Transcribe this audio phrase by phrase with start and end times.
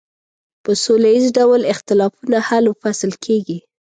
[0.63, 3.59] په سوله ایز ډول اختلافونه حل و فصل کیږي.